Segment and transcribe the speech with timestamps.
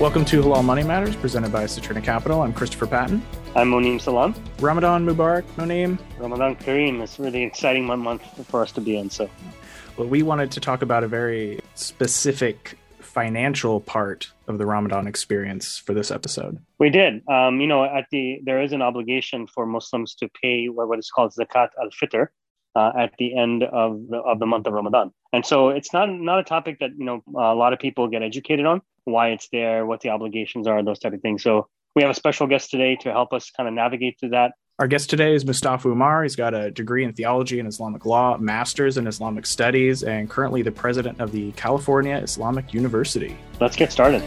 [0.00, 2.40] Welcome to Halal Money Matters, presented by Saturna Capital.
[2.40, 3.22] I'm Christopher Patton.
[3.54, 4.34] I'm Monem Salam.
[4.58, 5.98] Ramadan Mubarak, Monem.
[6.16, 7.02] Ramadan Kareem.
[7.02, 9.10] It's a really exciting one month for us to be in.
[9.10, 9.28] So,
[9.98, 15.76] well, we wanted to talk about a very specific financial part of the Ramadan experience
[15.76, 16.58] for this episode.
[16.78, 17.22] We did.
[17.28, 21.10] Um, you know, at the there is an obligation for Muslims to pay what, is
[21.10, 22.28] called zakat al-fitr
[22.74, 25.12] uh, at the end of the, of the month of Ramadan.
[25.34, 28.22] And so it's not not a topic that you know a lot of people get
[28.22, 31.42] educated on why it's there, what the obligations are, those type of things.
[31.42, 34.52] So we have a special guest today to help us kind of navigate through that.
[34.78, 36.22] Our guest today is Mustafa Umar.
[36.22, 40.62] He's got a degree in theology and Islamic law, master's in Islamic studies, and currently
[40.62, 43.36] the president of the California Islamic University.
[43.60, 44.22] Let's get started.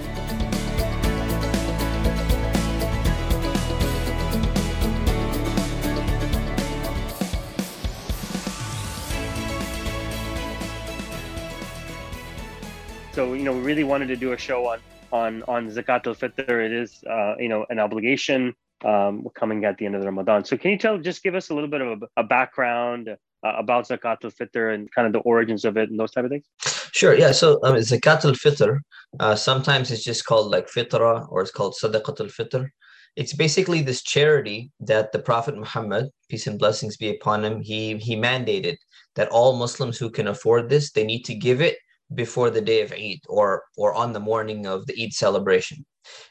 [13.64, 14.80] Really wanted to do a show on
[15.11, 16.66] on on zakat al fitr.
[16.67, 20.44] It is uh, you know an obligation um, coming at the end of the Ramadan.
[20.45, 23.53] So can you tell, just give us a little bit of a, a background uh,
[23.58, 26.31] about zakat al fitr and kind of the origins of it and those type of
[26.31, 26.45] things?
[26.91, 27.16] Sure.
[27.16, 27.31] Yeah.
[27.31, 28.80] So um, zakat al fitr,
[29.19, 32.69] uh, sometimes it's just called like fitra or it's called sadaqat al fitr.
[33.16, 37.97] It's basically this charity that the Prophet Muhammad, peace and blessings be upon him, he
[37.97, 38.78] he mandated
[39.16, 41.78] that all Muslims who can afford this, they need to give it
[42.16, 45.86] before the day of Eid or or on the morning of the Eid celebration.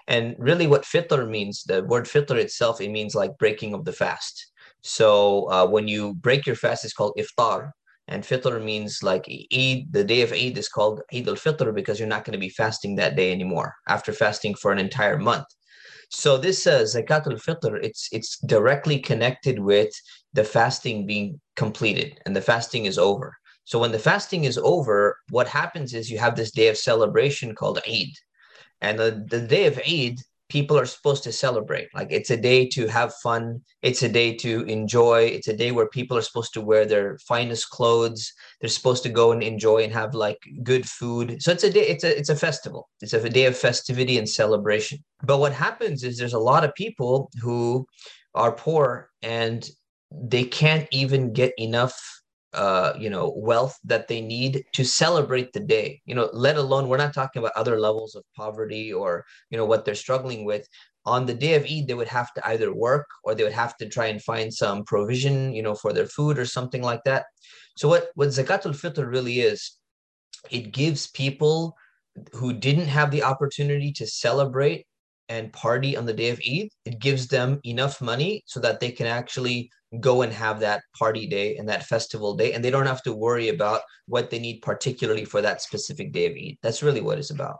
[0.06, 3.92] And really, what fitr means, the word fitr itself, it means like breaking of the
[3.92, 4.53] fast.
[4.83, 7.70] So uh, when you break your fast, it's called iftar,
[8.08, 9.92] and fitr means like Eid.
[9.92, 12.50] The day of Eid is called Eid al Fitr because you're not going to be
[12.50, 15.47] fasting that day anymore after fasting for an entire month.
[16.10, 19.92] So this uh, zakat al fitr, it's it's directly connected with
[20.34, 23.34] the fasting being completed and the fasting is over.
[23.64, 27.55] So when the fasting is over, what happens is you have this day of celebration
[27.55, 28.10] called Eid.
[28.81, 30.19] And the, the day of Eid,
[30.53, 31.88] people are supposed to celebrate.
[31.94, 33.62] Like it's a day to have fun.
[33.81, 35.22] It's a day to enjoy.
[35.22, 38.31] It's a day where people are supposed to wear their finest clothes.
[38.60, 41.42] They're supposed to go and enjoy and have like good food.
[41.42, 42.91] So it's a day, it's a it's a festival.
[43.00, 44.98] It's a day of festivity and celebration.
[45.22, 47.87] But what happens is there's a lot of people who
[48.34, 49.66] are poor and
[50.10, 52.22] they can't even get enough
[52.54, 56.00] uh, you know, wealth that they need to celebrate the day.
[56.04, 59.64] You know, let alone we're not talking about other levels of poverty or you know
[59.64, 60.66] what they're struggling with.
[61.04, 63.76] On the day of Eid, they would have to either work or they would have
[63.78, 67.24] to try and find some provision, you know, for their food or something like that.
[67.76, 69.78] So what what zakatul fitr really is,
[70.50, 71.74] it gives people
[72.32, 74.86] who didn't have the opportunity to celebrate
[75.28, 78.90] and party on the day of Eid, it gives them enough money so that they
[78.90, 79.70] can actually
[80.00, 83.12] go and have that party day and that festival day, and they don't have to
[83.12, 86.58] worry about what they need particularly for that specific day of Eid.
[86.62, 87.58] That's really what it's about.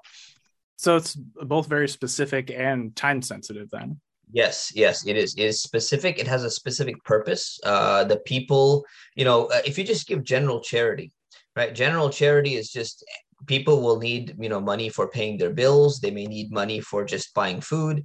[0.76, 4.00] So it's both very specific and time sensitive then.
[4.32, 5.34] Yes, yes, it is.
[5.34, 6.19] It is specific.
[6.19, 7.60] It has a specific purpose.
[7.65, 8.84] Uh, the people,
[9.15, 11.12] you know, uh, if you just give general charity,
[11.54, 11.75] right?
[11.75, 13.04] General charity is just
[13.47, 17.04] people will need you know money for paying their bills they may need money for
[17.04, 18.04] just buying food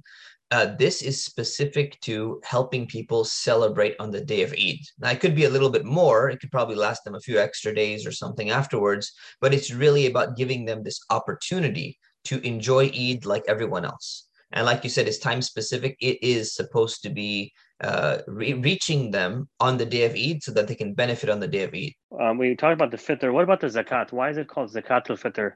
[0.50, 4.80] uh, this is specific to helping people celebrate on the day of Eid.
[4.98, 6.30] Now, it could be a little bit more.
[6.30, 10.06] It could probably last them a few extra days or something afterwards, but it's really
[10.06, 14.28] about giving them this opportunity to enjoy Eid like everyone else.
[14.52, 15.96] And like you said, it's time specific.
[16.00, 20.52] It is supposed to be uh, re- reaching them on the day of Eid so
[20.52, 21.92] that they can benefit on the day of Eid.
[22.18, 23.32] Um, we talked about the fitr.
[23.32, 24.12] What about the zakat?
[24.12, 25.52] Why is it called zakat al fitr?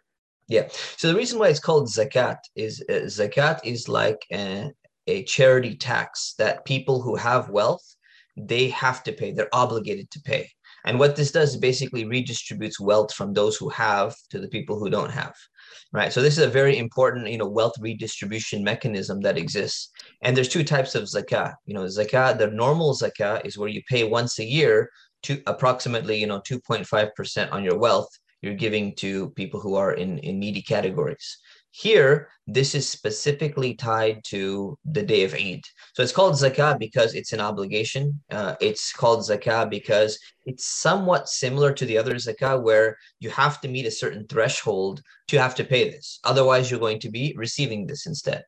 [0.49, 0.69] Yeah.
[0.99, 4.71] So the reason why it's called zakat is uh, zakat is like a,
[5.07, 7.85] a charity tax that people who have wealth
[8.35, 9.31] they have to pay.
[9.31, 10.49] They're obligated to pay.
[10.87, 14.79] And what this does is basically redistributes wealth from those who have to the people
[14.79, 15.35] who don't have
[15.93, 16.13] right?
[16.13, 19.91] So this is a very important, you know, wealth redistribution mechanism that exists.
[20.23, 21.55] And there's two types of zakah.
[21.67, 24.89] You know, zakah, the normal zakah is where you pay once a year
[25.25, 28.09] to approximately, you know, 2.5% on your wealth
[28.43, 31.39] you're giving to people who are in, in needy categories.
[31.75, 35.63] Here, this is specifically tied to the day of Eid.
[35.95, 38.21] So it's called zakah because it's an obligation.
[38.31, 43.59] Uh, it's called zakah because it's somewhat similar to the other zakah where you have
[43.63, 46.21] to meet a certain threshold to have to pay this.
[46.25, 48.45] Otherwise, you're going to be receiving this instead.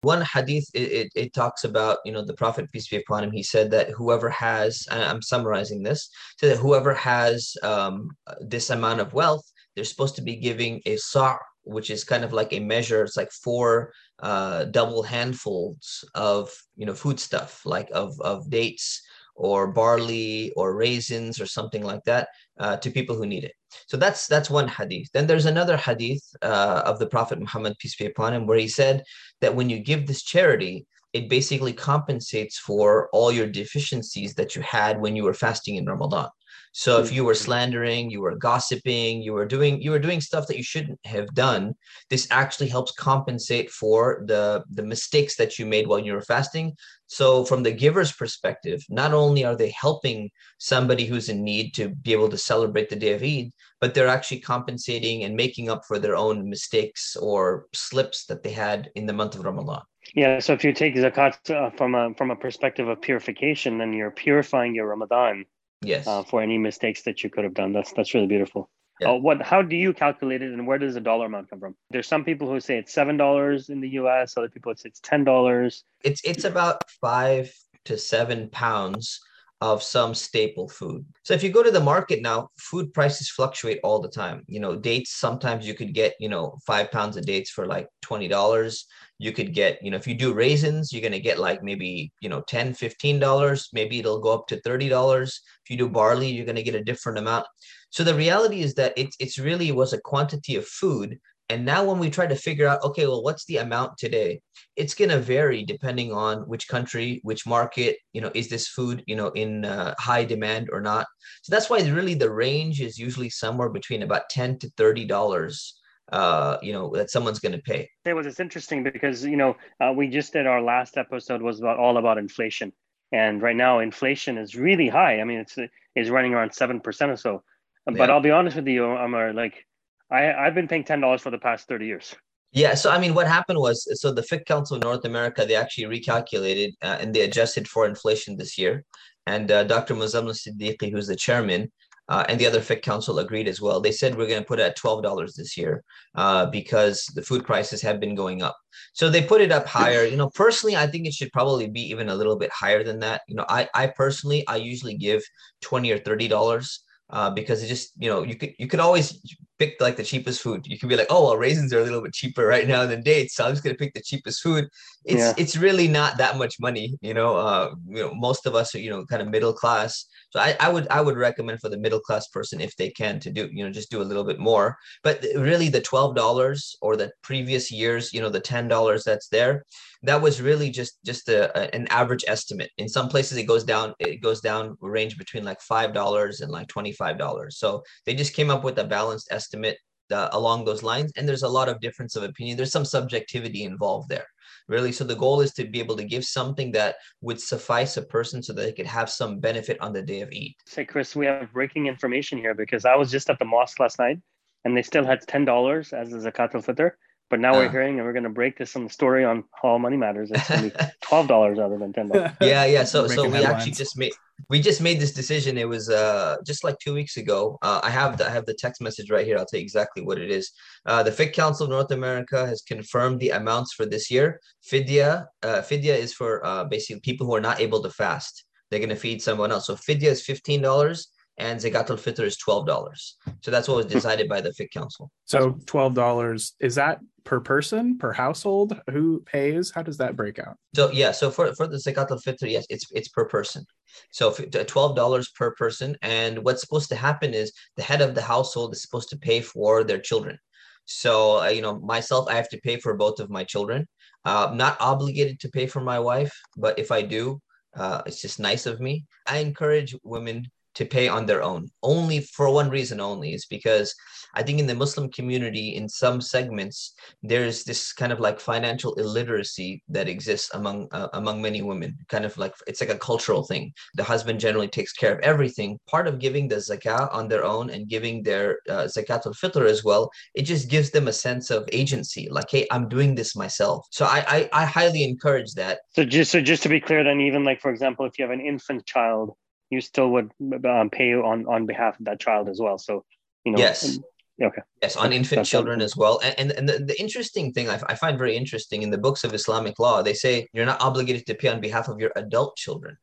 [0.00, 3.30] One hadith, it, it, it talks about, you know, the Prophet, peace be upon him,
[3.30, 8.10] he said that whoever has, I'm summarizing this, so that whoever has um,
[8.40, 12.32] this amount of wealth, they're supposed to be giving a sa' which is kind of
[12.32, 13.02] like a measure.
[13.02, 19.02] It's like four uh, double handfuls of you know food stuff, like of of dates
[19.34, 22.28] or barley or raisins or something like that
[22.58, 23.52] uh, to people who need it.
[23.86, 25.08] So that's that's one hadith.
[25.12, 28.68] Then there's another hadith uh, of the Prophet Muhammad peace be upon him, where he
[28.68, 29.02] said
[29.40, 34.62] that when you give this charity, it basically compensates for all your deficiencies that you
[34.62, 36.28] had when you were fasting in Ramadan.
[36.78, 40.46] So if you were slandering, you were gossiping, you were doing you were doing stuff
[40.46, 41.74] that you shouldn't have done,
[42.10, 46.76] this actually helps compensate for the the mistakes that you made while you were fasting.
[47.06, 51.88] So from the giver's perspective, not only are they helping somebody who's in need to
[51.88, 55.82] be able to celebrate the day of Eid, but they're actually compensating and making up
[55.88, 59.80] for their own mistakes or slips that they had in the month of Ramadan.
[60.14, 63.94] Yeah, so if you take zakat uh, from a from a perspective of purification, then
[63.94, 65.46] you're purifying your Ramadan
[65.82, 66.06] Yes.
[66.06, 67.72] uh, for any mistakes that you could have done.
[67.72, 68.70] That's that's really beautiful.
[69.00, 69.10] Yeah.
[69.10, 69.42] Uh, what?
[69.42, 71.74] How do you calculate it, and where does the dollar amount come from?
[71.90, 74.36] There's some people who say it's seven dollars in the U.S.
[74.36, 75.84] Other people say it's ten dollars.
[76.02, 77.52] it's it's about five
[77.84, 79.20] to seven pounds
[79.60, 81.04] of some staple food.
[81.22, 84.42] So if you go to the market now, food prices fluctuate all the time.
[84.46, 87.88] You know, dates sometimes you could get, you know, five pounds of dates for like
[88.02, 88.86] twenty dollars.
[89.18, 92.28] You could get, you know, if you do raisins, you're gonna get like maybe, you
[92.28, 92.74] know, 10
[93.18, 93.68] dollars.
[93.72, 95.40] Maybe it'll go up to thirty dollars.
[95.64, 97.46] If you do barley, you're gonna get a different amount.
[97.90, 101.18] So the reality is that it's it's really was a quantity of food.
[101.48, 104.40] And now when we try to figure out, okay, well, what's the amount today?
[104.74, 109.04] It's going to vary depending on which country, which market, you know, is this food,
[109.06, 111.06] you know, in uh, high demand or not.
[111.42, 115.72] So that's why really the range is usually somewhere between about 10 to $30,
[116.12, 117.88] uh, you know, that someone's going to pay.
[118.04, 121.60] It was it's interesting because you know uh, we just did our last episode was
[121.60, 122.72] about all about inflation,
[123.10, 125.20] and right now inflation is really high.
[125.20, 125.58] I mean, it's
[125.96, 127.42] is running around seven percent or so.
[127.84, 128.14] But Yeah.
[128.14, 129.66] I'll be honest with you, Umar, like
[130.10, 132.14] I I've been paying ten dollars for the past thirty years.
[132.52, 135.56] Yeah, so I mean, what happened was, so the Fiqh Council of North America, they
[135.56, 138.84] actually recalculated uh, and they adjusted for inflation this year.
[139.26, 139.94] And uh, Dr.
[139.94, 141.70] Muzammil Siddiqui, who's the chairman,
[142.08, 143.80] uh, and the other Fiqh Council agreed as well.
[143.80, 145.82] They said we're going to put it at $12 this year
[146.14, 148.56] uh, because the food prices have been going up.
[148.92, 150.04] So they put it up higher.
[150.04, 153.00] You know, personally, I think it should probably be even a little bit higher than
[153.00, 153.22] that.
[153.26, 155.22] You know, I, I personally, I usually give
[155.62, 156.78] 20 or $30
[157.10, 159.20] uh, because it just you know you could you could always
[159.58, 160.66] pick like the cheapest food.
[160.66, 163.02] You can be like, oh well, raisins are a little bit cheaper right now than
[163.02, 164.66] dates, so I'm just gonna pick the cheapest food.
[165.04, 165.34] It's Yeah.
[165.36, 167.36] it's really not that much money, you know.
[167.36, 170.56] Uh, you know, most of us are you know kind of middle class, so I,
[170.60, 173.48] I would I would recommend for the middle class person if they can to do
[173.52, 174.76] you know just do a little bit more.
[175.02, 179.28] But really, the twelve dollars or the previous years, you know, the ten dollars that's
[179.28, 179.64] there,
[180.02, 182.70] that was really just just a, a- an average estimate.
[182.78, 183.94] In some places, it goes down.
[184.00, 187.58] It goes down range between like five dollars and like twenty five dollars.
[187.58, 191.12] So they just came up with a balanced estimate uh, along those lines.
[191.16, 192.56] And there's a lot of difference of opinion.
[192.56, 194.26] There's some subjectivity involved there,
[194.68, 194.92] really.
[194.92, 198.42] So the goal is to be able to give something that would suffice a person
[198.42, 200.54] so that they could have some benefit on the day of Eid.
[200.66, 203.98] Say, Chris, we have breaking information here because I was just at the mosque last
[203.98, 204.18] night
[204.64, 206.92] and they still had ten dollars as a zakat al fitr.
[207.28, 207.70] But now we're Uh.
[207.72, 210.30] hearing and we're going to break this on the story on Halal Money Matters.
[210.32, 212.30] It's going to be twelve dollars rather than ten dollars.
[212.40, 212.84] yeah yeah.
[212.84, 214.12] So so Making we actually just made
[214.48, 215.58] we just made this decision.
[215.58, 217.58] It was uh just like two weeks ago.
[217.62, 219.36] Uh, i have the, i have the text message right here.
[219.38, 220.52] I'll tell you exactly what it is.
[220.84, 224.40] Uh, the fiqh council of north america has confirmed the amounts for this year.
[224.70, 228.44] Fidya uh, fidya is for uh, basically people who are not able to fast.
[228.70, 229.66] They're going to feed someone else.
[229.66, 231.06] So fidya is $15
[231.38, 233.12] and zakat al-fitr is $12
[233.42, 235.10] so that's what was decided by the fiqh council.
[235.24, 238.80] So twelve dollars is that per person per household?
[238.90, 239.70] Who pays?
[239.70, 240.56] How does that break out?
[240.74, 243.66] So yeah, so for for the zakat al fitr, yes, it's it's per person.
[244.12, 248.22] So twelve dollars per person, and what's supposed to happen is the head of the
[248.22, 250.38] household is supposed to pay for their children.
[250.86, 253.86] So uh, you know, myself, I have to pay for both of my children.
[254.24, 257.40] Uh, I'm not obligated to pay for my wife, but if I do,
[257.76, 259.04] uh, it's just nice of me.
[259.26, 263.94] I encourage women to pay on their own, only for one reason only, is because
[264.34, 268.94] I think in the Muslim community, in some segments, there's this kind of like financial
[268.94, 273.44] illiteracy that exists among uh, among many women kind of like it's like a cultural
[273.44, 273.72] thing.
[273.94, 275.78] The husband generally takes care of everything.
[275.86, 279.82] Part of giving the zakah on their own and giving their uh, zakat al-fitr as
[279.82, 283.86] well it just gives them a sense of agency like hey i'm doing this myself.
[283.90, 285.80] So i i, I highly encourage that.
[285.94, 288.32] So just so just to be clear, then even like for example, if you have
[288.32, 289.36] an infant child,
[289.70, 290.30] you still would
[290.64, 292.78] um, pay on on behalf of that child as well.
[292.78, 293.04] So
[293.44, 293.98] you know, Yes.
[294.42, 296.20] okay, Yes, on infant That's children as well.
[296.22, 299.24] And, and, and the, the interesting thing I, I find very interesting in the books
[299.24, 302.56] of Islamic law, they say you're not obligated to pay on behalf of your adult
[302.56, 302.96] children.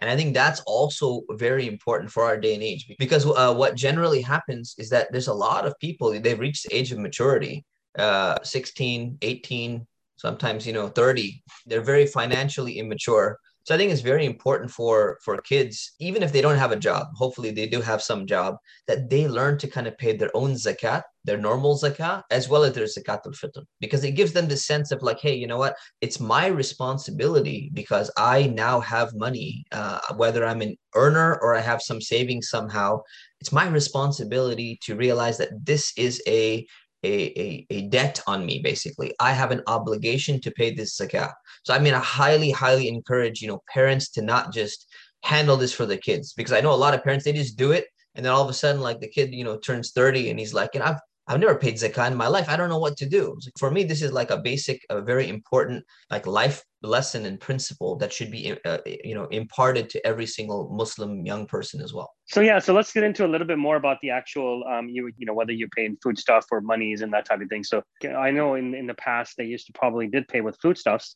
[0.00, 3.76] And I think that's also very important for our day and age because uh, what
[3.76, 7.64] generally happens is that there's a lot of people, they've reached the age of maturity,
[7.98, 9.86] uh, 16, 18,
[10.16, 11.42] sometimes, you know, 30.
[11.66, 13.38] They're very financially immature
[13.70, 16.84] So I think it's very important for for kids, even if they don't have a
[16.88, 18.56] job, hopefully they do have some job,
[18.88, 22.64] that they learn to kind of pay their own zakat, their normal zakat, as well
[22.64, 25.56] as their zakat al-fitr, because it gives them the sense of like, hey, you know
[25.56, 25.76] what?
[26.00, 31.60] It's my responsibility because I now have money, uh, whether I'm an earner or I
[31.60, 33.02] have some savings somehow.
[33.40, 36.66] It's my responsibility to realize that this is a
[37.02, 39.14] a, a, a debt on me basically.
[39.20, 41.32] I have an obligation to pay this zakat.
[41.64, 44.86] So i mean i highly highly encourage you know parents to not just
[45.22, 47.72] handle this for the kids because i know a lot of parents they just do
[47.72, 50.38] it and then all of a sudden like the kid you know turns 30 and
[50.38, 51.00] he's like and i've
[51.30, 52.48] I've never paid zakah in my life.
[52.48, 53.38] I don't know what to do.
[53.56, 57.94] For me, this is like a basic, a very important like life lesson and principle
[57.98, 62.10] that should be, uh, you know, imparted to every single Muslim young person as well.
[62.26, 65.12] So yeah, so let's get into a little bit more about the actual, um, you
[65.18, 67.62] you know, whether you're paying foodstuff or monies and that type of thing.
[67.62, 71.14] So I know in in the past they used to probably did pay with foodstuffs,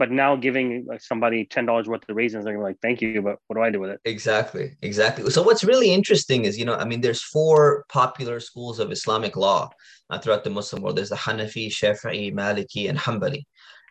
[0.00, 3.20] but now giving somebody ten dollars worth of raisins, they're gonna be like, "Thank you,"
[3.20, 4.00] but what do I do with it?
[4.06, 5.28] Exactly, exactly.
[5.30, 9.36] So what's really interesting is, you know, I mean, there's four popular schools of Islamic
[9.36, 9.68] law
[10.08, 10.96] uh, throughout the Muslim world.
[10.96, 13.42] There's the Hanafi, Shafi'i, Maliki, and Hanbali.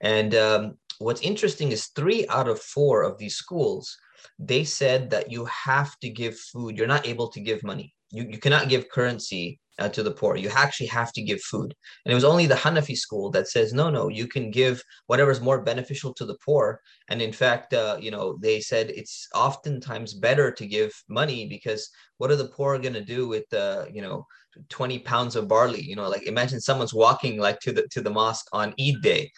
[0.01, 0.61] And um,
[0.97, 3.95] what's interesting is three out of four of these schools,
[4.39, 6.75] they said that you have to give food.
[6.75, 7.93] You're not able to give money.
[8.11, 10.35] You, you cannot give currency uh, to the poor.
[10.35, 11.73] You actually have to give food.
[12.05, 15.31] And it was only the Hanafi school that says, no, no, you can give whatever
[15.31, 16.81] is more beneficial to the poor.
[17.09, 21.89] And in fact, uh, you know, they said it's oftentimes better to give money because
[22.17, 24.25] what are the poor going to do with, uh, you know,
[24.69, 25.81] 20 pounds of barley?
[25.81, 29.31] You know, like imagine someone's walking like to the to the mosque on Eid day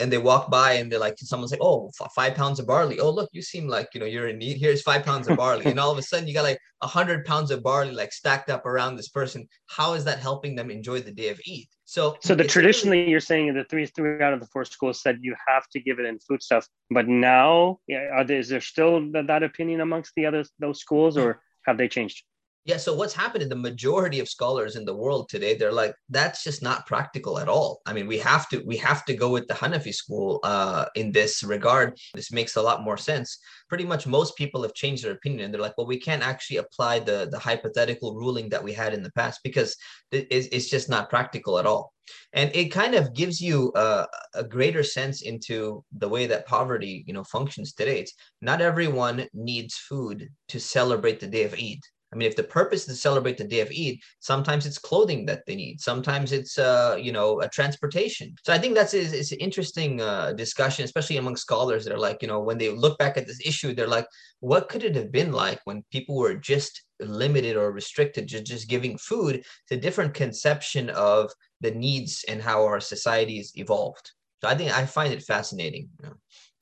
[0.00, 2.98] and they walk by and they're like, someone's like, oh, five pounds of barley.
[2.98, 4.56] Oh, look, you seem like, you know, you're in need.
[4.58, 5.66] Here's five pounds of barley.
[5.66, 8.50] and all of a sudden you got like a hundred pounds of barley, like stacked
[8.50, 9.46] up around this person.
[9.66, 11.66] How is that helping them enjoy the day of Eid?
[11.84, 15.02] So, so the traditionally really- you're saying the three, three out of the four schools
[15.02, 17.80] said you have to give it in food stuff, but now
[18.12, 21.88] are there, is there still that opinion amongst the other, those schools or have they
[21.88, 22.24] changed?
[22.64, 25.96] Yeah, so what's happened in the majority of scholars in the world today, they're like,
[26.10, 27.80] that's just not practical at all.
[27.86, 31.10] I mean, we have to we have to go with the Hanafi school uh, in
[31.10, 31.98] this regard.
[32.14, 33.38] This makes a lot more sense.
[33.68, 35.46] Pretty much most people have changed their opinion.
[35.46, 38.94] And They're like, well, we can't actually apply the the hypothetical ruling that we had
[38.94, 39.76] in the past because
[40.12, 41.92] it's, it's just not practical at all.
[42.32, 47.02] And it kind of gives you a, a greater sense into the way that poverty,
[47.08, 48.00] you know, functions today.
[48.00, 51.80] It's not everyone needs food to celebrate the day of Eid
[52.12, 55.24] I mean, if the purpose is to celebrate the day of Eid, sometimes it's clothing
[55.26, 55.80] that they need.
[55.80, 58.34] Sometimes it's, uh, you know, a transportation.
[58.44, 61.98] So I think that's is, is an interesting uh, discussion, especially among scholars that are
[61.98, 64.06] like, you know, when they look back at this issue, they're like,
[64.40, 68.68] what could it have been like when people were just limited or restricted to just
[68.68, 69.36] giving food?
[69.36, 74.10] It's a different conception of the needs and how our societies evolved.
[74.42, 75.88] So I think I find it fascinating.
[76.02, 76.14] You know.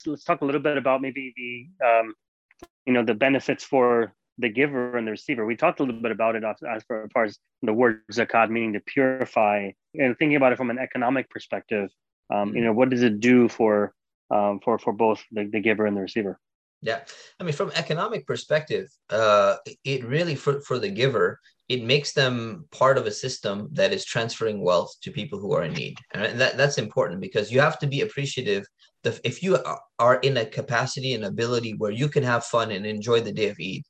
[0.07, 2.15] let's talk a little bit about maybe the, um,
[2.87, 5.45] you know, the benefits for the giver and the receiver.
[5.45, 8.81] We talked a little bit about it as, far as the word zakat meaning to
[8.81, 11.91] purify, and thinking about it from an economic perspective.
[12.33, 13.93] Um, you know, what does it do for
[14.31, 16.39] um, for for both the, the giver and the receiver?
[16.83, 17.01] Yeah,
[17.39, 22.65] I mean, from economic perspective, uh, it really for for the giver, it makes them
[22.71, 26.41] part of a system that is transferring wealth to people who are in need, and
[26.41, 28.65] that that's important because you have to be appreciative.
[29.25, 29.59] If you
[29.99, 33.49] are in a capacity and ability where you can have fun and enjoy the day
[33.49, 33.83] of Eid,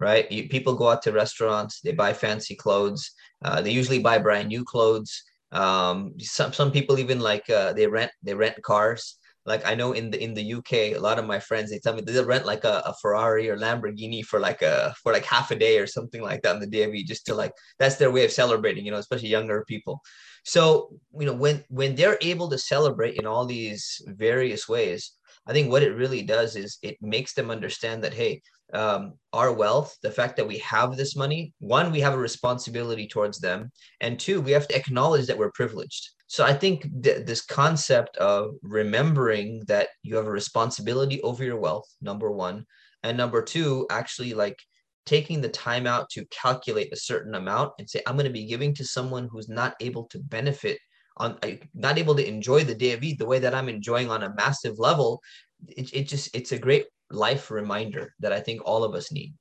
[0.00, 0.30] right?
[0.30, 3.10] You, people go out to restaurants, they buy fancy clothes.
[3.44, 5.22] Uh, they usually buy brand new clothes.
[5.52, 9.18] Um, some some people even like uh, they rent they rent cars.
[9.46, 11.94] Like I know in the in the UK, a lot of my friends they tell
[11.94, 15.50] me they rent like a, a Ferrari or Lamborghini for like a for like half
[15.52, 18.24] a day or something like that on the DMV just to like that's their way
[18.24, 20.00] of celebrating, you know, especially younger people.
[20.44, 25.12] So you know when when they're able to celebrate in all these various ways,
[25.46, 28.42] I think what it really does is it makes them understand that hey,
[28.72, 33.06] um, our wealth, the fact that we have this money, one, we have a responsibility
[33.06, 33.70] towards them,
[34.00, 36.10] and two, we have to acknowledge that we're privileged.
[36.26, 41.58] So I think th- this concept of remembering that you have a responsibility over your
[41.58, 42.66] wealth, number one,
[43.02, 44.58] and number two, actually like
[45.04, 48.46] taking the time out to calculate a certain amount and say, I'm going to be
[48.46, 50.78] giving to someone who's not able to benefit
[51.18, 51.38] on,
[51.74, 54.34] not able to enjoy the day of Eid the way that I'm enjoying on a
[54.34, 55.22] massive level.
[55.68, 59.34] It, it just, it's a great life reminder that I think all of us need.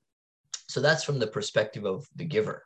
[0.70, 2.64] So that's from the perspective of the giver.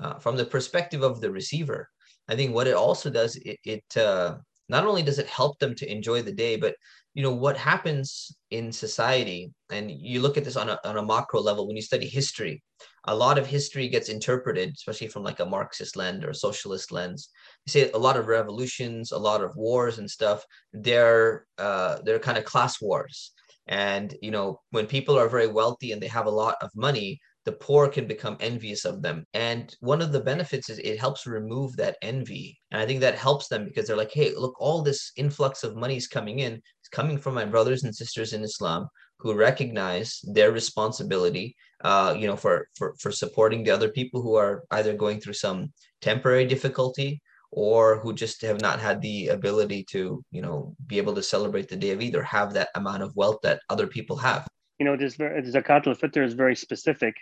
[0.00, 1.88] Uh, from the perspective of the receiver,
[2.28, 4.36] I think what it also does, it, it uh,
[4.68, 6.76] not only does it help them to enjoy the day, but
[7.14, 11.04] you know what happens in society, and you look at this on a, on a
[11.04, 12.62] macro level when you study history.
[13.04, 16.90] A lot of history gets interpreted, especially from like a Marxist lens or a socialist
[16.90, 17.28] lens.
[17.66, 20.42] You say a lot of revolutions, a lot of wars and stuff.
[20.72, 23.32] They're uh, they're kind of class wars
[23.72, 27.18] And you know, when people are very wealthy and they have a lot of money,
[27.46, 29.24] the poor can become envious of them.
[29.32, 32.58] And one of the benefits is it helps remove that envy.
[32.70, 35.74] And I think that helps them because they're like, hey, look, all this influx of
[35.74, 36.52] money is coming in.
[36.52, 38.88] It's coming from my brothers and sisters in Islam
[39.18, 44.34] who recognize their responsibility, uh, you know, for, for, for supporting the other people who
[44.34, 47.22] are either going through some temporary difficulty
[47.52, 51.68] or who just have not had the ability to, you know, be able to celebrate
[51.68, 54.46] the day of Eid or have that amount of wealth that other people have
[54.82, 57.14] you know, this zakat al-fitr is very specific.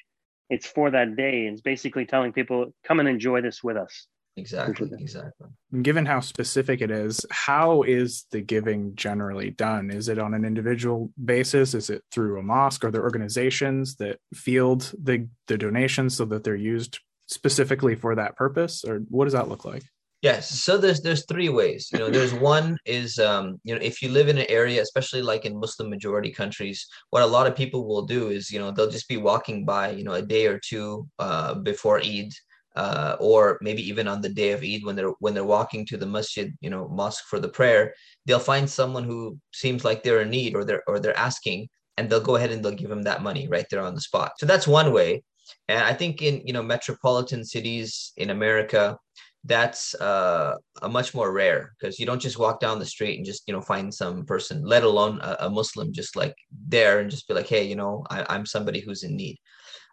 [0.48, 1.46] It's for that day.
[1.46, 4.06] It's basically telling people, come and enjoy this with us.
[4.38, 5.48] Exactly, exactly.
[5.82, 9.90] Given how specific it is, how is the giving generally done?
[9.90, 11.74] Is it on an individual basis?
[11.74, 12.82] Is it through a mosque?
[12.82, 18.36] Are there organizations that field the, the donations so that they're used specifically for that
[18.36, 18.84] purpose?
[18.84, 19.84] Or what does that look like?
[20.22, 20.50] Yes.
[20.50, 21.88] So there's there's three ways.
[21.92, 25.22] You know, there's one is um, you know, if you live in an area, especially
[25.22, 28.70] like in Muslim majority countries, what a lot of people will do is, you know,
[28.70, 32.32] they'll just be walking by, you know, a day or two uh, before Eid,
[32.76, 35.96] uh, or maybe even on the day of Eid when they're when they're walking to
[35.96, 37.94] the masjid, you know, mosque for the prayer,
[38.26, 42.10] they'll find someone who seems like they're in need or they're or they're asking, and
[42.10, 44.32] they'll go ahead and they'll give them that money right there on the spot.
[44.38, 45.22] So that's one way.
[45.68, 48.98] And I think in you know metropolitan cities in America,
[49.44, 53.24] that's uh, a much more rare because you don't just walk down the street and
[53.24, 56.36] just you know find some person let alone a, a muslim just like
[56.68, 59.38] there and just be like hey you know I, am somebody who's in need.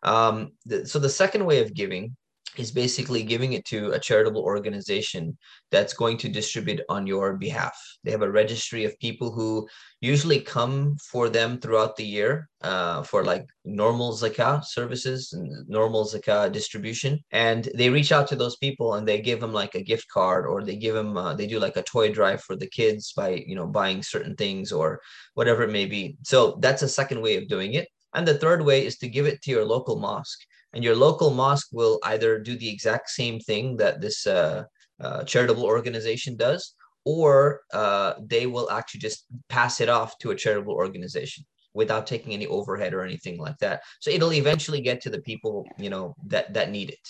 [0.04, 0.52] Um,
[0.86, 2.16] so the second way of giving
[2.60, 5.38] is basically giving it to a charitable organization
[5.72, 7.78] that's going to distribute on your behalf.
[8.04, 9.68] They have a registry of people who
[10.02, 16.06] usually come for them throughout the year uh, for like normal zakah services and normal
[16.06, 17.20] zakah distribution.
[17.32, 20.46] And they reach out to those people and they give them like a gift card
[20.46, 23.44] or they give them, uh, they do like a toy drive for the kids by,
[23.48, 25.02] you know, buying certain things or
[25.34, 26.18] whatever it may be.
[26.24, 27.88] So that's a second way of doing it.
[28.14, 30.40] And the third way is to give it to your local mosque
[30.74, 34.64] and your local mosque will either do the exact same thing that this uh,
[35.00, 36.74] uh, charitable organization does,
[37.06, 42.34] or uh, they will actually just pass it off to a charitable organization without taking
[42.34, 43.82] any overhead or anything like that.
[44.00, 47.08] So it'll eventually get to the people, you know, that that need it.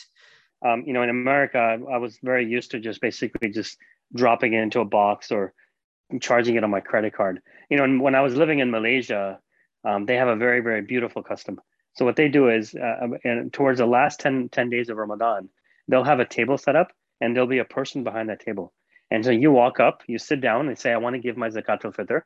[0.66, 3.78] Um, you know, in America, I was very used to just basically just
[4.14, 5.54] dropping it into a box or
[6.22, 7.42] charging it on my credit card.
[7.70, 9.40] You know, and when I was living in Malaysia,
[9.84, 11.62] um, they have a very, very beautiful custom.
[11.98, 15.50] So what they do is, uh, and towards the last 10, 10 days of Ramadan,
[15.88, 18.72] they'll have a table set up and there'll be a person behind that table.
[19.10, 21.50] And so you walk up, you sit down and say, I want to give my
[21.50, 22.22] zakat al-fitr.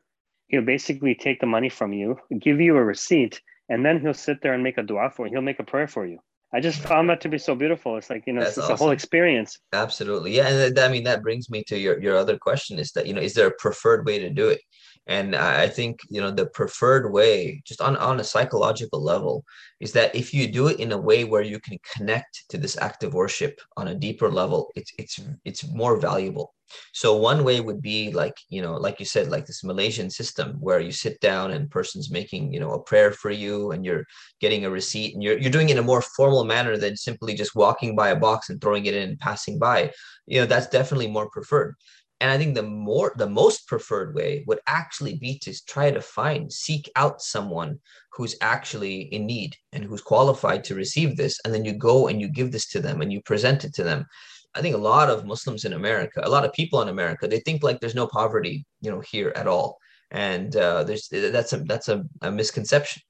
[0.47, 4.41] He'll basically take the money from you, give you a receipt, and then he'll sit
[4.41, 5.33] there and make a dua for you.
[5.33, 6.19] He'll make a prayer for you.
[6.53, 7.95] I just found that to be so beautiful.
[7.95, 8.73] It's like, you know, That's it's, awesome.
[8.73, 9.57] a whole experience.
[9.71, 10.35] Absolutely.
[10.35, 10.49] Yeah.
[10.49, 13.21] And I mean, that brings me to your, your other question is that, you know,
[13.21, 14.59] is there a preferred way to do it?
[15.07, 19.43] And I think, you know, the preferred way, just on, on a psychological level,
[19.79, 22.77] is that if you do it in a way where you can connect to this
[22.77, 26.53] act of worship on a deeper level, it's it's it's more valuable.
[26.93, 30.57] So one way would be like, you know, like you said, like this Malaysian system
[30.59, 34.05] where you sit down and person's making, you know, a prayer for you and you're
[34.39, 37.33] getting a receipt and you're, you're doing it in a more formal manner than simply
[37.33, 39.91] just walking by a box and throwing it in and passing by.
[40.27, 41.75] You know, that's definitely more preferred.
[42.21, 45.99] And I think the more, the most preferred way would actually be to try to
[46.01, 47.79] find, seek out someone
[48.13, 51.39] who's actually in need and who's qualified to receive this.
[51.43, 53.83] And then you go and you give this to them and you present it to
[53.83, 54.05] them.
[54.53, 57.39] I think a lot of Muslims in America, a lot of people in America, they
[57.39, 59.79] think like there's no poverty, you know, here at all.
[60.11, 63.01] And uh, there's that's a that's a, a misconception.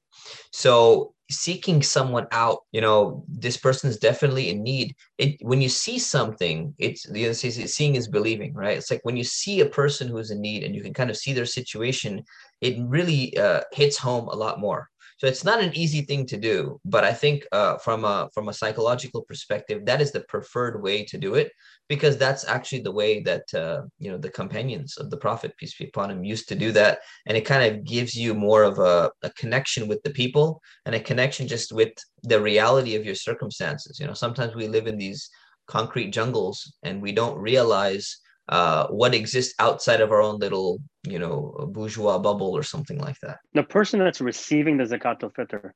[0.52, 4.94] So seeking someone out, you know, this person is definitely in need.
[5.18, 8.76] It when you see something, it's the other says seeing is believing, right?
[8.76, 11.16] It's like when you see a person who's in need and you can kind of
[11.16, 12.24] see their situation,
[12.60, 14.88] it really uh, hits home a lot more.
[15.22, 18.48] So it's not an easy thing to do, but I think uh, from a from
[18.48, 21.52] a psychological perspective, that is the preferred way to do it
[21.88, 25.76] because that's actually the way that uh, you know the companions of the prophet peace
[25.78, 27.02] be upon him used to do that.
[27.26, 30.94] And it kind of gives you more of a, a connection with the people and
[30.96, 31.92] a connection just with
[32.24, 34.00] the reality of your circumstances.
[34.00, 35.30] You know sometimes we live in these
[35.68, 41.18] concrete jungles and we don't realize uh, what exists outside of our own little, you
[41.18, 43.38] know, bourgeois bubble or something like that.
[43.54, 45.70] The person that's receiving the zakat al-fitr,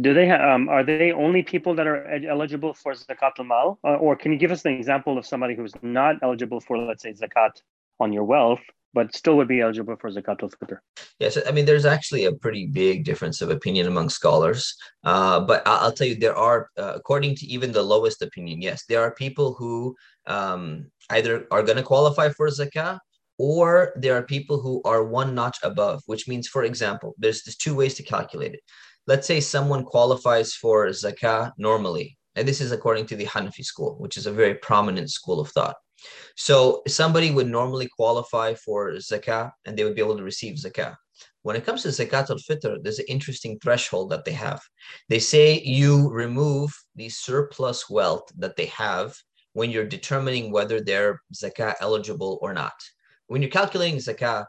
[0.00, 3.78] do they have, um, are they only people that are eligible for zakat al-mal?
[3.84, 7.02] Uh, or can you give us an example of somebody who's not eligible for, let's
[7.02, 7.50] say, zakat
[8.00, 8.60] on your wealth,
[8.94, 10.78] but still would be eligible for zakat al-fitr?
[11.18, 14.74] Yes, I mean, there's actually a pretty big difference of opinion among scholars.
[15.04, 18.84] Uh, but I'll tell you, there are, uh, according to even the lowest opinion, yes,
[18.88, 19.94] there are people who
[20.26, 22.98] um, either are going to qualify for zakat
[23.38, 27.56] or there are people who are one notch above, which means, for example, there's, there's
[27.56, 28.60] two ways to calculate it.
[29.06, 33.96] Let's say someone qualifies for zakah normally, and this is according to the Hanafi school,
[33.98, 35.76] which is a very prominent school of thought.
[36.36, 40.96] So somebody would normally qualify for zakah and they would be able to receive zakah.
[41.42, 44.60] When it comes to zakat al-fitr, there's an interesting threshold that they have.
[45.08, 49.14] They say you remove the surplus wealth that they have
[49.52, 52.74] when you're determining whether they're zakah eligible or not.
[53.28, 54.44] When you're calculating zakah,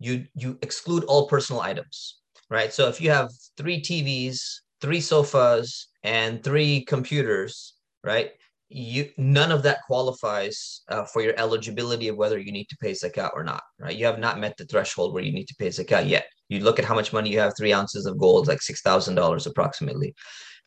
[0.00, 2.18] you you exclude all personal items,
[2.50, 2.72] right?
[2.72, 4.40] So if you have three TVs,
[4.80, 8.32] three sofas, and three computers, right?
[8.68, 12.92] You none of that qualifies uh, for your eligibility of whether you need to pay
[12.92, 13.96] zakat or not right?
[13.96, 16.26] You have not met the threshold where you need to pay zakat yet.
[16.48, 20.14] You look at how much money you have three ounces of gold like $6000 approximately.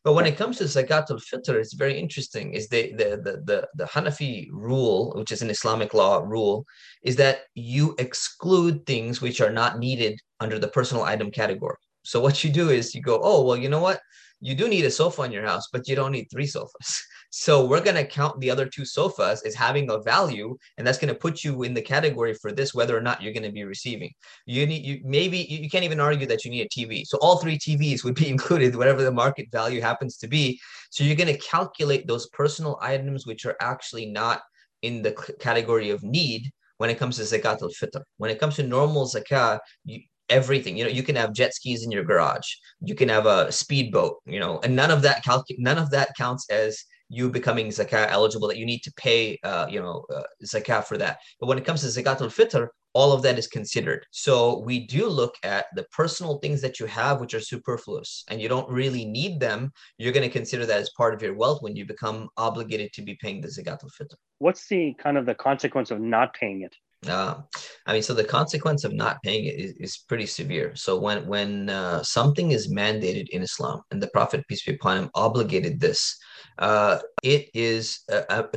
[0.03, 3.67] But when it comes to zakat al-fitr it's very interesting is the, the the the
[3.75, 6.65] the hanafi rule which is an islamic law rule
[7.03, 11.77] is that you exclude things which are not needed under the personal item category.
[12.03, 13.99] So what you do is you go oh well you know what
[14.41, 17.01] you do need a sofa in your house, but you don't need three sofas.
[17.33, 20.97] So we're going to count the other two sofas as having a value, and that's
[20.97, 23.53] going to put you in the category for this, whether or not you're going to
[23.53, 24.11] be receiving.
[24.45, 27.07] You need, you maybe you can't even argue that you need a TV.
[27.07, 30.59] So all three TVs would be included, whatever the market value happens to be.
[30.89, 34.41] So you're going to calculate those personal items which are actually not
[34.81, 38.01] in the category of need when it comes to zakat al-fitr.
[38.17, 40.77] When it comes to normal zakah, you, everything.
[40.77, 42.47] You know, you can have jet skis in your garage.
[42.81, 44.17] You can have a speedboat.
[44.25, 45.23] You know, and none of that
[45.59, 48.47] none of that counts as you becoming zakat eligible.
[48.47, 51.19] That you need to pay, uh, you know, uh, zakat for that.
[51.39, 54.05] But when it comes to zakat al-fitr, all of that is considered.
[54.11, 58.41] So we do look at the personal things that you have, which are superfluous, and
[58.41, 59.71] you don't really need them.
[59.97, 63.01] You're going to consider that as part of your wealth when you become obligated to
[63.01, 64.15] be paying the zakat al-fitr.
[64.39, 66.75] What's the kind of the consequence of not paying it?
[67.07, 67.41] Uh,
[67.87, 70.75] I mean, so the consequence of not paying it is, is pretty severe.
[70.75, 74.97] So when when uh, something is mandated in Islam, and the Prophet peace be upon
[74.97, 76.15] him obligated this,
[76.59, 78.01] uh, it is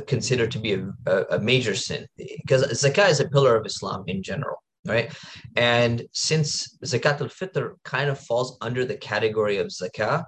[0.05, 0.73] considered to be
[1.07, 5.11] a, a, major sin because zakah is a pillar of Islam in general, right?
[5.55, 10.23] And since zakat al-fitr kind of falls under the category of zakah,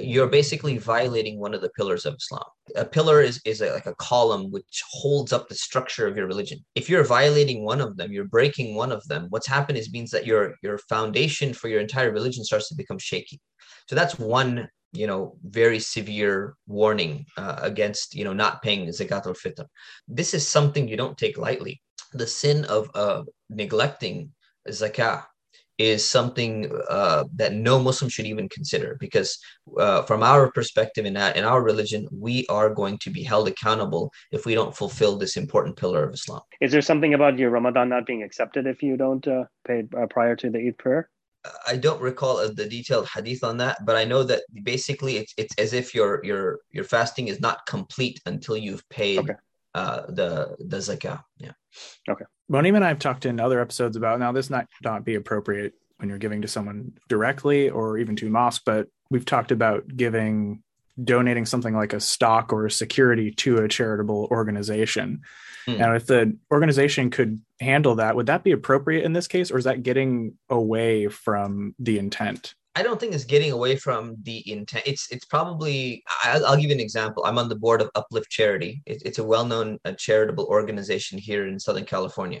[0.00, 2.44] you're basically violating one of the pillars of Islam.
[2.76, 6.26] A pillar is, is a, like a column which holds up the structure of your
[6.26, 6.58] religion.
[6.74, 10.10] If you're violating one of them, you're breaking one of them, what's happened is means
[10.12, 13.40] that your your foundation for your entire religion starts to become shaky.
[13.88, 19.26] So that's one you know very severe warning uh, against you know not paying zakat
[19.26, 19.66] al-fitr.
[20.08, 21.82] This is something you don't take lightly.
[22.12, 24.32] The sin of uh, neglecting
[24.68, 25.24] zakah
[25.82, 26.52] is something
[26.88, 29.30] uh, that no Muslim should even consider because
[29.84, 33.48] uh, from our perspective in that in our religion we are going to be held
[33.48, 36.42] accountable if we don't fulfill this important pillar of Islam.
[36.60, 40.06] Is there something about your Ramadan not being accepted if you don't uh, pay uh,
[40.06, 41.08] prior to the Eid prayer?
[41.66, 45.54] I don't recall the detailed hadith on that, but I know that basically it's it's
[45.58, 49.34] as if your your your fasting is not complete until you've paid okay.
[49.74, 51.24] Uh, the the zakah.
[51.38, 51.52] Yeah.
[52.08, 52.24] Okay.
[52.50, 55.72] Monem and I have talked in other episodes about now this might not be appropriate
[55.96, 60.62] when you're giving to someone directly or even to mosque, but we've talked about giving
[61.02, 65.22] donating something like a stock or a security to a charitable organization.
[65.64, 65.80] Hmm.
[65.80, 69.58] And if the organization could handle that, would that be appropriate in this case, or
[69.58, 72.54] is that getting away from the intent?
[72.74, 74.84] I don't think it's getting away from the intent.
[74.86, 76.02] It's it's probably.
[76.24, 77.24] I'll, I'll give you an example.
[77.24, 78.82] I'm on the board of Uplift Charity.
[78.86, 82.40] It, it's a well-known uh, charitable organization here in Southern California,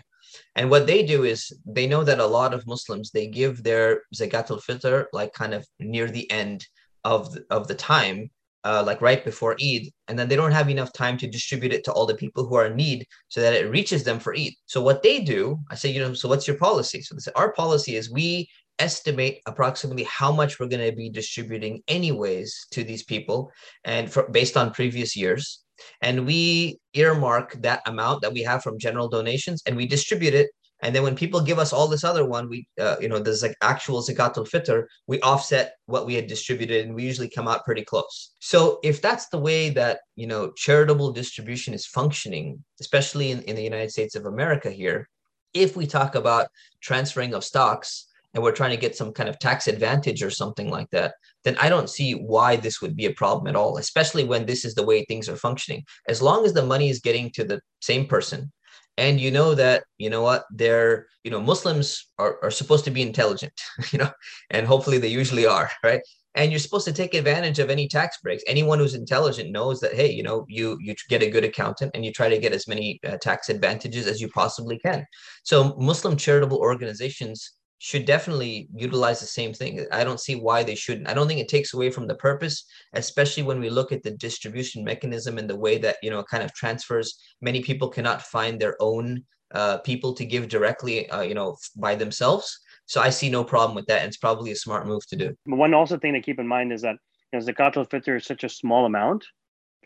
[0.56, 4.02] and what they do is they know that a lot of Muslims they give their
[4.14, 6.66] zakat al-fitr like kind of near the end
[7.04, 8.30] of the, of the time,
[8.64, 11.84] uh, like right before Eid, and then they don't have enough time to distribute it
[11.84, 14.54] to all the people who are in need so that it reaches them for Eid.
[14.66, 17.02] So what they do, I say, you know, so what's your policy?
[17.02, 21.10] So they say, our policy is we estimate approximately how much we're going to be
[21.10, 23.50] distributing anyways to these people
[23.84, 25.60] and for, based on previous years.
[26.00, 30.50] And we earmark that amount that we have from general donations and we distribute it.
[30.84, 33.42] And then when people give us all this other one we uh, you know there's
[33.42, 37.64] like actual zakat al-fitr we offset what we had distributed and we usually come out
[37.64, 38.32] pretty close.
[38.40, 43.54] So if that's the way that you know charitable distribution is functioning especially in, in
[43.54, 45.08] the united states of america here
[45.54, 46.48] if we talk about
[46.80, 50.70] transferring of stocks and we're trying to get some kind of tax advantage or something
[50.70, 51.14] like that,
[51.44, 54.64] then I don't see why this would be a problem at all, especially when this
[54.64, 55.84] is the way things are functioning.
[56.08, 58.50] As long as the money is getting to the same person,
[58.98, 62.90] and you know that you know what they're you know muslims are, are supposed to
[62.90, 63.52] be intelligent
[63.90, 64.10] you know
[64.50, 66.02] and hopefully they usually are right?
[66.34, 68.42] And you're supposed to take advantage of any tax breaks.
[68.46, 72.04] Anyone who's intelligent knows that hey you know you you get a good accountant and
[72.04, 75.06] you try to get as many uh, tax advantages as you possibly can.
[75.42, 77.52] So muslim charitable organizations
[77.84, 81.40] should definitely utilize the same thing i don't see why they shouldn't i don't think
[81.40, 85.50] it takes away from the purpose especially when we look at the distribution mechanism and
[85.50, 89.76] the way that you know kind of transfers many people cannot find their own uh,
[89.78, 93.86] people to give directly uh, you know by themselves so I see no problem with
[93.86, 94.00] that.
[94.00, 95.34] And it's probably a smart move to do.
[95.46, 96.96] One also thing to keep in mind is that
[97.32, 99.24] you know, zakat al-fitr is such a small amount.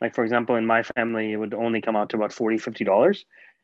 [0.00, 3.18] Like for example, in my family, it would only come out to about 40 $50.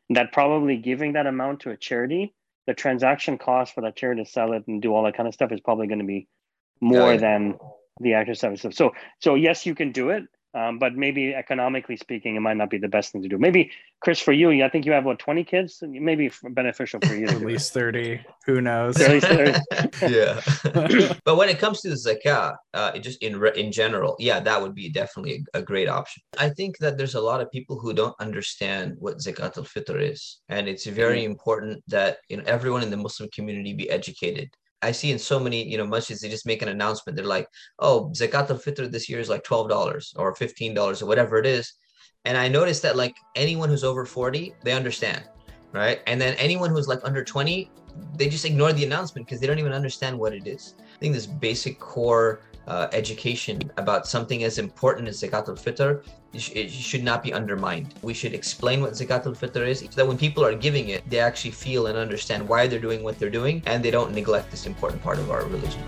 [0.09, 2.33] That probably giving that amount to a charity,
[2.67, 5.33] the transaction cost for that charity to sell it and do all that kind of
[5.33, 6.27] stuff is probably going to be
[6.81, 7.17] more yeah, yeah.
[7.17, 7.57] than
[7.99, 8.65] the actual service.
[8.75, 12.69] So, so yes, you can do it, um, but maybe economically speaking, it might not
[12.69, 13.37] be the best thing to do.
[13.37, 15.81] Maybe Chris, for you, I think you have what twenty kids.
[15.81, 17.27] Maybe beneficial for you.
[17.27, 18.21] At least thirty.
[18.45, 18.99] Who knows?
[20.01, 20.41] yeah.
[21.25, 24.75] but when it comes to the zakah, uh, just in in general, yeah, that would
[24.75, 26.21] be definitely a, a, great option.
[26.37, 29.99] I think that there's a lot of people who don't understand what zakat al fitr
[29.99, 31.31] is, and it's very mm-hmm.
[31.31, 34.49] important that you know everyone in the Muslim community be educated.
[34.83, 37.15] I see in so many, you know, masjids, they just make an announcement.
[37.15, 37.47] They're like,
[37.79, 41.73] oh, zakat al-fitr this year is like $12 or $15 or whatever it is.
[42.25, 45.23] And I noticed that like anyone who's over 40, they understand,
[45.71, 46.01] right?
[46.07, 47.69] And then anyone who's like under 20,
[48.15, 50.75] they just ignore the announcement because they don't even understand what it is.
[50.79, 56.71] I think this basic core uh, education about something as important as zakat al-fitr it
[56.71, 57.93] should not be undermined.
[58.01, 61.19] We should explain what zakat al-fitr is so that when people are giving it, they
[61.19, 64.65] actually feel and understand why they're doing what they're doing and they don't neglect this
[64.65, 65.83] important part of our religion.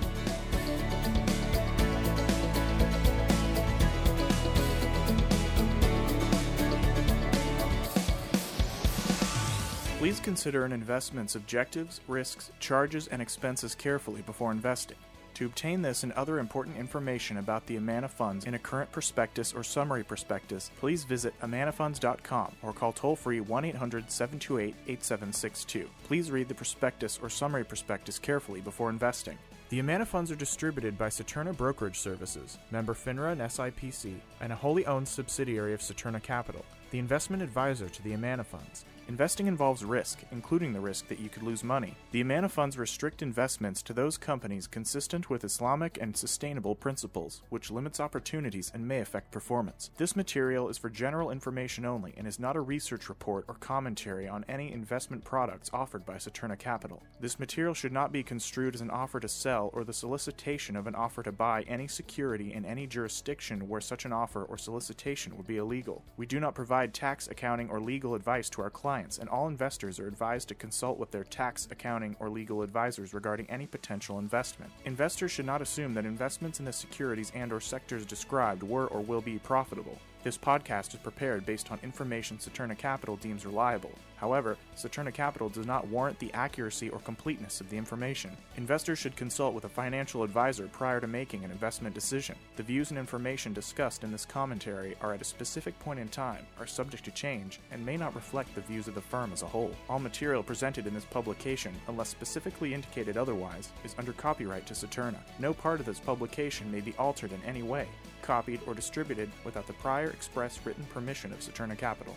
[9.97, 14.97] Please consider an investment's objectives, risks, charges, and expenses carefully before investing.
[15.35, 19.53] To obtain this and other important information about the Amana funds in a current prospectus
[19.53, 25.89] or summary prospectus, please visit amanafunds.com or call toll free 1 800 728 8762.
[26.05, 29.37] Please read the prospectus or summary prospectus carefully before investing.
[29.67, 34.55] The Amana funds are distributed by Saturna Brokerage Services, member FINRA and SIPC, and a
[34.55, 38.85] wholly owned subsidiary of Saturna Capital, the investment advisor to the Amana funds.
[39.07, 41.93] Investing involves risk, including the risk that you could lose money.
[42.11, 47.69] The Amana funds restrict investments to those companies consistent with Islamic and sustainable principles, which
[47.69, 49.91] limits opportunities and may affect performance.
[49.97, 54.27] This material is for general information only and is not a research report or commentary
[54.27, 57.03] on any investment products offered by Saturna Capital.
[57.19, 60.87] This material should not be construed as an offer to sell or the solicitation of
[60.87, 65.37] an offer to buy any security in any jurisdiction where such an offer or solicitation
[65.37, 66.03] would be illegal.
[66.17, 69.99] We do not provide tax, accounting, or legal advice to our clients and all investors
[69.99, 74.71] are advised to consult with their tax, accounting, or legal advisors regarding any potential investment.
[74.85, 79.01] Investors should not assume that investments in the securities and or sectors described were or
[79.01, 79.97] will be profitable.
[80.23, 83.91] This podcast is prepared based on information Saturna Capital deems reliable.
[84.17, 88.31] However, Saturna Capital does not warrant the accuracy or completeness of the information.
[88.57, 92.35] Investors should consult with a financial advisor prior to making an investment decision.
[92.55, 96.45] The views and information discussed in this commentary are at a specific point in time,
[96.59, 99.47] are subject to change, and may not reflect the views of the firm as a
[99.47, 99.71] whole.
[99.89, 105.19] All material presented in this publication, unless specifically indicated otherwise, is under copyright to Saturna.
[105.39, 107.87] No part of this publication may be altered in any way
[108.25, 112.15] copied, or distributed without the prior express written permission of Saturna Capital.